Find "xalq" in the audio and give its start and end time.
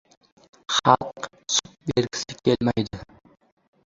0.75-1.19